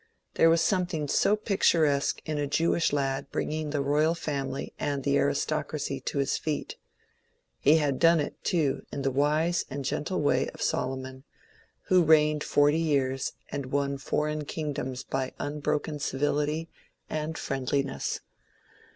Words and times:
There 0.33 0.49
was 0.49 0.61
something 0.61 1.07
so 1.07 1.35
picturesque 1.35 2.23
in 2.25 2.39
a 2.39 2.47
Jew 2.47 2.73
ish 2.73 2.91
lad 2.91 3.29
bringing 3.29 3.69
the 3.69 3.83
royal 3.83 4.15
family 4.15 4.73
and 4.79 5.03
the 5.03 5.19
aristocracy 5.19 5.99
to 5.99 6.17
his 6.17 6.39
feet. 6.39 6.75
He 7.59 7.75
had 7.77 7.99
done 7.99 8.19
it, 8.19 8.43
too, 8.43 8.81
in 8.91 9.03
the 9.03 9.11
wise 9.11 9.63
and 9.69 9.85
gentle 9.85 10.19
way 10.19 10.49
of 10.55 10.59
Solo 10.63 10.95
mon, 10.95 11.23
who 11.83 12.01
reigned 12.03 12.43
forty 12.43 12.79
years 12.79 13.33
and 13.51 13.67
won 13.67 13.99
foreign 13.99 14.45
kingdoms 14.45 15.03
by 15.03 15.33
unbroken 15.37 15.99
civility 15.99 16.67
and 17.07 17.37
friendliness. 17.37 18.21